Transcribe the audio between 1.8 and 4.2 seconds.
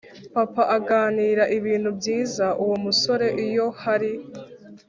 byiza uwo musore iyo hari